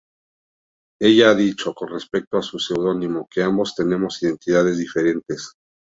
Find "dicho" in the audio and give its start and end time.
1.35-1.75